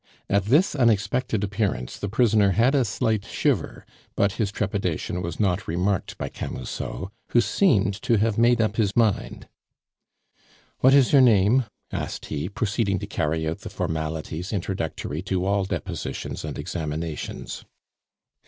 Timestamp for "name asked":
11.21-12.25